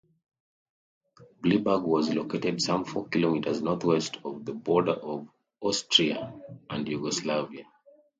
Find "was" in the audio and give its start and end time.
1.83-2.11